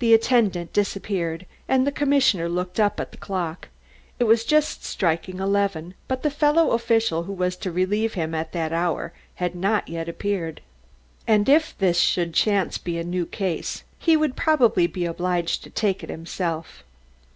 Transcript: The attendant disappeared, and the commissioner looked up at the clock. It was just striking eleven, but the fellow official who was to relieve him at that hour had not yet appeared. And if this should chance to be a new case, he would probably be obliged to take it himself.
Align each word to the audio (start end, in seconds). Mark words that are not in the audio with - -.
The 0.00 0.12
attendant 0.12 0.72
disappeared, 0.72 1.46
and 1.68 1.86
the 1.86 1.92
commissioner 1.92 2.48
looked 2.48 2.80
up 2.80 2.98
at 2.98 3.12
the 3.12 3.16
clock. 3.16 3.68
It 4.18 4.24
was 4.24 4.42
just 4.44 4.82
striking 4.82 5.38
eleven, 5.38 5.94
but 6.08 6.24
the 6.24 6.30
fellow 6.32 6.72
official 6.72 7.22
who 7.22 7.32
was 7.32 7.54
to 7.58 7.70
relieve 7.70 8.14
him 8.14 8.34
at 8.34 8.50
that 8.50 8.72
hour 8.72 9.12
had 9.36 9.54
not 9.54 9.86
yet 9.88 10.08
appeared. 10.08 10.60
And 11.28 11.48
if 11.48 11.78
this 11.78 12.00
should 12.00 12.34
chance 12.34 12.78
to 12.78 12.82
be 12.84 12.98
a 12.98 13.04
new 13.04 13.26
case, 13.26 13.84
he 13.96 14.16
would 14.16 14.34
probably 14.34 14.88
be 14.88 15.04
obliged 15.04 15.62
to 15.62 15.70
take 15.70 16.02
it 16.02 16.10
himself. 16.10 16.82